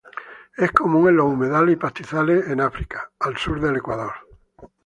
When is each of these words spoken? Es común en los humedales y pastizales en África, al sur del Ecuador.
Es 0.57 0.71
común 0.71 1.09
en 1.09 1.17
los 1.17 1.27
humedales 1.27 1.73
y 1.73 1.79
pastizales 1.79 2.47
en 2.47 2.59
África, 2.59 3.11
al 3.19 3.37
sur 3.37 3.61
del 3.61 3.75
Ecuador. 3.75 4.13